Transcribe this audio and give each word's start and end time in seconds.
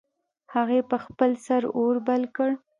هغې 0.53 0.79
په 0.89 0.97
خپل 1.05 1.31
سر 1.45 1.63
اور 1.77 1.95
بل 2.07 2.21
کړ 2.35 2.49